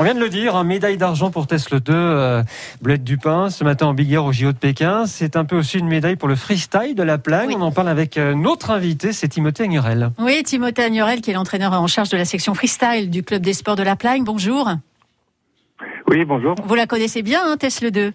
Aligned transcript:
On 0.00 0.02
vient 0.02 0.14
de 0.14 0.20
le 0.20 0.30
dire, 0.30 0.56
hein, 0.56 0.64
médaille 0.64 0.96
d'argent 0.96 1.30
pour 1.30 1.46
Tesla 1.46 1.78
2, 1.78 1.92
euh, 1.92 2.42
Bleuette 2.80 3.04
Dupin, 3.04 3.50
ce 3.50 3.64
matin 3.64 3.88
en 3.88 3.92
Big 3.92 4.10
Air 4.10 4.24
au 4.24 4.32
JO 4.32 4.52
de 4.52 4.56
Pékin. 4.56 5.04
C'est 5.04 5.36
un 5.36 5.44
peu 5.44 5.58
aussi 5.58 5.78
une 5.78 5.88
médaille 5.88 6.16
pour 6.16 6.26
le 6.26 6.36
freestyle 6.36 6.94
de 6.94 7.02
la 7.02 7.18
plagne. 7.18 7.48
Oui. 7.48 7.56
On 7.58 7.60
en 7.60 7.70
parle 7.70 7.90
avec 7.90 8.16
euh, 8.16 8.34
notre 8.34 8.70
invité, 8.70 9.12
c'est 9.12 9.28
Timothée 9.28 9.64
Agnerel. 9.64 10.10
Oui, 10.18 10.42
Timothée 10.42 10.84
Agnorel, 10.84 11.20
qui 11.20 11.30
est 11.30 11.34
l'entraîneur 11.34 11.74
en 11.74 11.86
charge 11.86 12.08
de 12.08 12.16
la 12.16 12.24
section 12.24 12.54
freestyle 12.54 13.10
du 13.10 13.22
club 13.22 13.42
des 13.42 13.52
sports 13.52 13.76
de 13.76 13.82
la 13.82 13.94
Plagne. 13.94 14.24
Bonjour. 14.24 14.70
Oui, 16.08 16.24
bonjour. 16.24 16.54
Vous 16.64 16.74
la 16.74 16.86
connaissez 16.86 17.20
bien, 17.20 17.42
hein, 17.44 17.58
Tesla 17.58 17.90
2 17.90 18.14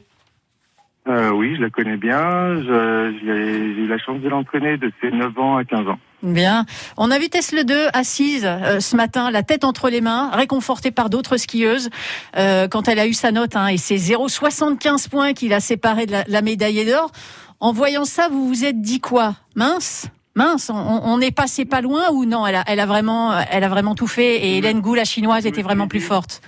Euh, 1.08 1.30
oui, 1.32 1.56
je 1.56 1.62
la 1.62 1.70
connais 1.70 1.98
bien. 1.98 2.56
J'ai 2.64 3.82
eu 3.84 3.88
la 3.88 3.98
chance 4.00 4.20
de 4.22 4.28
l'entraîner 4.30 4.78
de 4.78 4.92
ses 5.02 5.12
9 5.12 5.38
ans 5.38 5.58
à 5.58 5.64
15 5.64 5.88
ans. 5.88 6.00
Bien. 6.24 6.66
On 6.98 7.12
a 7.12 7.20
vu 7.20 7.30
Tesla 7.30 7.64
2 7.64 7.76
assise 7.94 8.44
euh, 8.46 8.80
ce 8.80 8.96
matin, 8.96 9.30
la 9.30 9.44
tête 9.44 9.64
entre 9.64 9.90
les 9.90 10.02
mains, 10.02 10.32
réconfortée 10.32 10.90
par 10.90 11.12
d'autres 11.12 11.38
skieuses 11.38 11.90
euh, 12.38 12.68
quand 12.68 12.88
elle 12.88 12.98
a 12.98 13.06
eu 13.06 13.14
sa 13.14 13.32
note 13.32 13.56
hein, 13.56 13.68
et 13.68 13.78
c'est 13.78 13.98
0,75 13.98 15.10
points 15.10 15.34
qui 15.34 15.48
l'a 15.48 15.60
séparée 15.60 16.08
de 16.08 16.14
la, 16.14 16.24
la 16.28 16.42
médaille 16.42 16.84
d'or. 16.86 17.12
En 17.60 17.72
voyant 17.72 18.06
ça, 18.06 18.28
vous 18.30 18.48
vous 18.48 18.66
êtes 18.66 18.82
dit 18.82 19.00
quoi? 19.00 19.36
Mince? 19.56 20.08
Mince, 20.36 20.70
on- 20.74 21.02
on 21.06 21.22
est 21.22 21.32
passé 21.32 21.64
pas 21.66 21.82
loin 21.82 22.10
ou 22.12 22.26
non? 22.26 22.46
Elle 22.48 22.56
a, 22.56 22.64
elle 22.68 22.80
a 22.80 22.86
vraiment, 22.88 23.34
elle 23.52 23.64
a 23.64 23.70
vraiment 23.70 23.94
tout 23.96 24.08
fait 24.08 24.38
et 24.48 24.58
Hélène 24.58 24.82
Gou, 24.82 24.96
la 24.96 25.06
chinoise, 25.06 25.46
était 25.46 25.62
vraiment 25.62 25.88
plus 25.88 26.02
forte. 26.02 26.42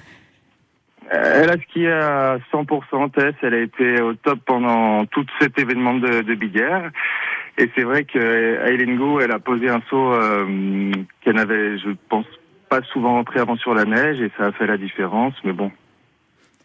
Euh, 1.14 1.42
Elle 1.44 1.50
a 1.50 1.58
skié 1.62 1.92
à 1.92 2.38
100% 2.52 3.12
Tess. 3.12 3.34
Elle 3.42 3.54
a 3.54 3.60
été 3.62 4.02
au 4.02 4.14
top 4.14 4.40
pendant 4.46 5.06
tout 5.06 5.26
cet 5.40 5.58
événement 5.60 5.94
de, 5.96 6.22
de 6.22 6.36
Big 6.36 6.58
Air. 6.58 6.92
Et 7.58 7.70
c'est 7.76 7.84
vrai 7.84 8.04
que 8.04 8.20
Eileen 8.68 8.98
Go, 8.98 9.20
elle 9.20 9.32
a 9.32 9.40
posé 9.40 9.70
un 9.70 9.82
saut 9.90 10.14
euh, 10.14 10.92
qu'elle 11.22 11.36
n'avait, 11.36 11.78
je 11.80 11.90
pense, 12.10 12.26
pas 12.70 12.82
souvent 12.94 13.14
rentré 13.14 13.40
avant 13.40 13.56
sur 13.56 13.74
la 13.74 13.86
neige 13.86 14.22
et 14.22 14.30
ça 14.38 14.48
a 14.48 14.52
fait 14.52 14.68
la 14.68 14.78
différence. 14.78 15.34
Mais 15.44 15.54
bon, 15.54 15.72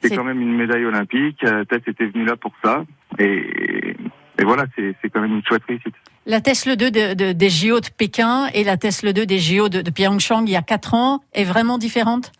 c'est 0.01 0.15
quand 0.17 0.25
même 0.25 0.41
une 0.41 0.55
médaille 0.57 0.85
olympique. 0.85 1.43
Euh, 1.45 1.65
Tess 1.65 1.81
était 1.87 2.07
venue 2.07 2.25
là 2.25 2.37
pour 2.37 2.53
ça. 2.63 2.85
Et, 3.19 3.95
et 4.39 4.45
voilà, 4.45 4.65
c'est 4.77 4.95
c'est 5.01 5.09
quand 5.09 5.21
même 5.21 5.33
une 5.37 5.45
chouette 5.47 5.63
réussite. 5.69 5.95
La 6.27 6.41
Tesla 6.41 6.77
2 6.77 6.91
de- 6.91 7.15
de- 7.15 7.33
des 7.33 7.49
JO 7.49 7.81
de 7.81 7.89
Pékin 7.97 8.47
et 8.55 8.63
la 8.65 8.77
Tesla 8.77 9.13
2 9.13 9.25
des 9.27 9.39
JO 9.39 9.69
de, 9.69 9.81
de 9.81 9.91
Pyeongchang 9.91 10.45
il 10.47 10.53
y 10.53 10.57
a 10.57 10.63
4 10.63 10.95
ans 10.95 11.21
est 11.33 11.45
vraiment 11.45 11.79
différente? 11.79 12.33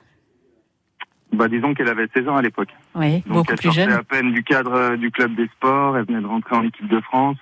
Bah, 1.43 1.49
disons 1.49 1.75
qu'elle 1.75 1.89
avait 1.89 2.07
16 2.15 2.29
ans 2.29 2.37
à 2.37 2.43
l'époque. 2.43 2.69
Oui, 2.95 3.15
Donc 3.27 3.35
beaucoup 3.35 3.51
elle 3.51 3.57
plus 3.59 3.65
sortait 3.73 3.83
jeune. 3.83 3.93
à 3.99 4.05
peine 4.05 4.31
du 4.33 4.45
cadre 4.45 4.73
euh, 4.75 4.97
du 4.97 5.11
club 5.11 5.35
des 5.35 5.49
sports, 5.49 5.99
elle 5.99 6.05
venait 6.05 6.21
de 6.21 6.27
rentrer 6.27 6.55
en 6.55 6.63
équipe 6.63 6.87
de 6.87 7.01
France. 7.01 7.37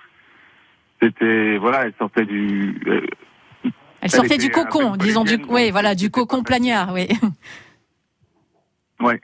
C'était 0.99 1.57
voilà, 1.57 1.85
elle 1.85 1.93
sortait 1.99 2.25
du 2.25 2.81
euh, 2.87 3.69
Elle 4.01 4.09
sortait 4.09 4.39
du 4.39 4.49
cocon, 4.49 4.95
disons 4.95 5.23
du, 5.23 5.39
oui, 5.49 5.69
voilà, 5.69 5.93
du 5.93 6.09
cocon 6.09 6.41
plagnard, 6.41 6.91
oui. 6.95 7.09
ouais. 9.01 9.21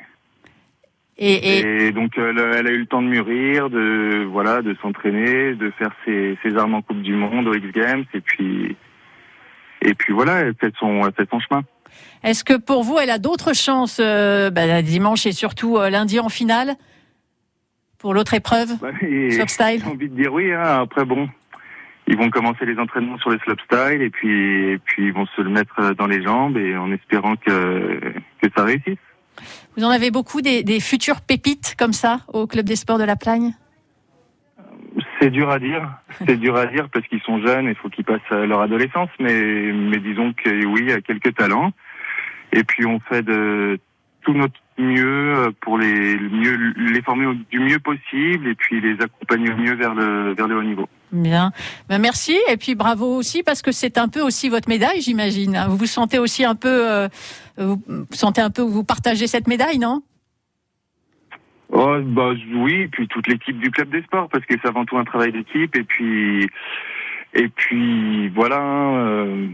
Et, 1.18 1.34
Et, 1.34 1.88
et 1.88 1.92
donc 1.92 2.16
elle, 2.20 2.38
elle 2.38 2.68
a 2.68 2.72
eu 2.72 2.78
le 2.78 2.86
temps 2.86 3.02
de 3.02 3.08
mûrir, 3.08 3.72
de 3.72 4.28
voilà, 4.30 4.62
de 4.62 4.76
s'entraîner, 4.84 5.56
de 5.56 5.72
faire 5.72 5.90
ses, 6.06 6.38
ses 6.44 6.56
armes 6.56 6.76
en 6.76 6.84
Coupe 6.84 7.02
du 7.02 7.16
Monde, 7.16 7.48
aux 7.48 7.56
X 7.56 7.72
Games, 7.72 8.06
et 8.14 8.22
puis 8.22 8.76
et 9.82 9.96
puis 9.96 10.14
voilà, 10.14 10.42
elle 10.42 10.54
fait 10.54 10.72
son 10.80 11.04
elle 11.08 11.14
fait 11.14 11.28
son 11.32 11.40
chemin. 11.40 11.64
Est-ce 12.24 12.44
que 12.44 12.58
pour 12.58 12.84
vous, 12.84 12.98
elle 13.00 13.10
a 13.10 13.20
d'autres 13.20 13.54
chances 13.54 14.00
euh, 14.02 14.50
bah, 14.50 14.82
dimanche 14.82 15.26
et 15.26 15.32
surtout 15.32 15.78
euh, 15.78 15.90
lundi 15.90 16.20
en 16.20 16.30
finale 16.30 16.76
pour 17.98 18.14
l'autre 18.14 18.34
épreuve, 18.34 18.70
Bah, 18.80 18.90
et 19.02 19.32
slopestyle 19.32 19.82
J'ai 19.84 19.90
envie 19.92 20.10
de 20.10 20.16
dire 20.16 20.34
oui. 20.34 20.52
Hein, 20.52 20.82
après 20.82 21.06
bon, 21.06 21.28
ils 22.08 22.18
vont 22.18 22.30
commencer 22.30 22.66
les 22.66 22.78
entraînements 22.78 23.18
sur 23.18 23.30
le 23.30 23.40
slopestyle 23.40 24.02
et 24.02 24.10
puis 24.10 24.72
et 24.72 24.78
puis 24.78 25.08
ils 25.08 25.14
vont 25.14 25.26
se 25.36 25.42
le 25.42 25.50
mettre 25.50 25.94
dans 25.96 26.08
les 26.08 26.24
jambes 26.24 26.58
et 26.58 26.78
en 26.78 26.92
espérant 26.92 27.36
que 27.36 28.00
que 28.42 28.50
ça 28.56 28.64
réussisse. 28.64 29.00
Vous 29.76 29.84
en 29.84 29.90
avez 29.90 30.10
beaucoup 30.10 30.42
des, 30.42 30.64
des 30.64 30.80
futures 30.80 31.22
pépites 31.22 31.76
comme 31.78 31.94
ça 31.94 32.22
au 32.34 32.48
club 32.48 32.66
des 32.66 32.76
sports 32.76 32.98
de 32.98 33.04
la 33.04 33.16
Plagne? 33.16 33.54
C'est 35.20 35.30
dur 35.30 35.50
à 35.50 35.60
dire, 35.60 35.90
c'est 36.26 36.38
dur 36.38 36.56
à 36.56 36.66
dire 36.68 36.90
parce 36.92 37.06
qu'ils 37.08 37.22
sont 37.22 37.40
jeunes, 37.46 37.66
il 37.66 37.76
faut 37.76 37.90
qu'ils 37.90 38.06
passent 38.06 38.30
leur 38.30 38.62
adolescence, 38.62 39.10
mais, 39.20 39.72
mais 39.74 39.98
disons 40.00 40.34
que 40.34 40.66
oui, 40.66 40.82
il 40.82 40.90
y 40.90 40.94
a 40.94 41.02
quelques 41.02 41.36
talents. 41.36 41.72
Et 42.52 42.64
puis 42.64 42.86
on 42.86 43.00
fait 43.00 43.22
de 43.24 43.80
tout 44.22 44.34
notre 44.34 44.60
mieux 44.78 45.52
pour 45.62 45.78
les 45.78 46.16
le 46.18 46.30
mieux 46.30 46.74
les 46.92 47.02
former 47.02 47.34
du 47.50 47.60
mieux 47.60 47.80
possible 47.80 48.48
et 48.48 48.56
puis 48.56 48.80
les 48.80 48.94
accompagner 49.02 49.52
au 49.52 49.58
mieux 49.58 49.74
vers 49.74 49.96
le 49.96 50.34
vers 50.34 50.48
le 50.48 50.58
haut 50.58 50.64
niveau. 50.64 50.88
Bien. 51.12 51.52
Ben, 51.88 52.00
merci 52.00 52.38
et 52.50 52.58
puis 52.58 52.76
bravo 52.76 53.16
aussi 53.16 53.42
parce 53.42 53.62
que 53.62 53.72
c'est 53.72 53.98
un 53.98 54.08
peu 54.10 54.22
aussi 54.22 54.50
votre 54.50 54.68
médaille, 54.70 55.02
j'imagine. 55.02 55.56
hein. 55.56 55.68
Vous 55.68 55.78
vous 55.78 55.86
sentez 55.86 56.20
aussi 56.20 56.44
un 56.44 56.56
peu, 56.56 56.90
euh, 56.92 57.08
vous 57.58 57.82
sentez 58.12 58.42
un 58.42 58.50
peu 58.50 58.62
vous 58.62 58.84
partagez 58.84 59.26
cette 59.28 59.48
médaille, 59.48 59.80
non? 59.80 60.04
Oh 61.72 61.98
bah 62.02 62.32
oui, 62.56 62.82
et 62.82 62.88
puis 62.88 63.08
toute 63.08 63.28
l'équipe 63.28 63.60
du 63.60 63.72
club 63.72 63.90
des 63.90 64.02
sports 64.04 64.30
parce 64.30 64.46
que 64.46 64.56
c'est 64.62 64.68
avant 64.68 64.86
tout 64.86 64.98
un 64.98 65.04
travail 65.06 65.32
d'équipe 65.32 65.76
et 65.76 65.84
puis 65.84 66.48
et 67.34 67.50
puis 67.50 68.30
voilà, 68.30 68.62
euh, 68.62 69.48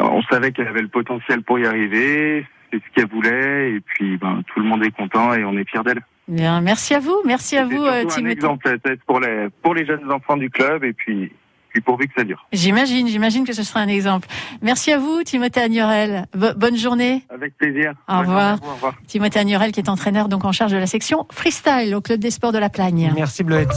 on 0.00 0.22
savait 0.24 0.52
qu'elle 0.52 0.68
avait 0.68 0.82
le 0.82 0.88
potentiel 0.88 1.42
pour 1.42 1.58
y 1.58 1.66
arriver, 1.66 2.46
c'est 2.72 2.78
ce 2.78 2.94
qu'elle 2.94 3.08
voulait 3.08 3.72
et 3.72 3.80
puis 3.80 4.16
ben 4.16 4.42
tout 4.46 4.60
le 4.60 4.66
monde 4.66 4.84
est 4.84 4.90
content 4.90 5.34
et 5.34 5.44
on 5.44 5.56
est 5.56 5.68
fiers 5.68 5.82
d'elle. 5.84 6.00
Bien. 6.28 6.60
Merci 6.60 6.94
à 6.94 7.00
vous, 7.00 7.16
merci 7.24 7.56
à 7.56 7.64
vous, 7.64 7.82
euh, 7.84 8.00
surtout 8.02 8.12
un 8.12 8.16
Timothée. 8.16 8.32
exemple 8.34 8.78
peut-être 8.78 9.02
pour 9.04 9.18
les 9.20 9.48
pour 9.62 9.74
les 9.74 9.84
jeunes 9.86 10.10
enfants 10.12 10.36
du 10.36 10.48
club 10.50 10.84
et 10.84 10.92
puis 10.92 11.32
puis 11.70 11.80
pourvu 11.82 12.08
que 12.08 12.14
ça 12.16 12.24
dure. 12.24 12.48
J'imagine, 12.52 13.06
j'imagine 13.06 13.44
que 13.46 13.52
ce 13.52 13.62
sera 13.62 13.78
un 13.78 13.86
exemple. 13.86 14.26
Merci 14.60 14.92
à 14.92 14.98
vous, 14.98 15.22
Timothée 15.22 15.60
Agnorel. 15.60 16.26
Bo- 16.36 16.52
bonne 16.56 16.76
journée. 16.76 17.22
Avec 17.32 17.56
plaisir. 17.56 17.92
Au 18.08 18.18
revoir. 18.18 18.58
à 18.60 18.66
au 18.66 18.72
revoir. 18.74 18.94
Timothée 19.06 19.38
Agnorel 19.38 19.70
qui 19.70 19.78
est 19.78 19.88
entraîneur 19.88 20.28
donc 20.28 20.44
en 20.44 20.50
charge 20.50 20.72
de 20.72 20.78
la 20.78 20.86
section 20.88 21.26
freestyle 21.30 21.94
au 21.94 22.00
club 22.00 22.18
des 22.18 22.32
sports 22.32 22.50
de 22.50 22.58
la 22.58 22.70
Plagne. 22.70 23.12
Merci 23.14 23.44
Bleuette. 23.44 23.70